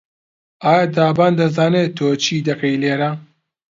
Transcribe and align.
ئایا 0.63 0.85
دابان 0.95 1.31
دەزانێت 1.39 1.89
تۆ 1.97 2.07
چی 2.23 2.37
دەکەیت 2.47 2.79
لێرە؟ 2.83 3.11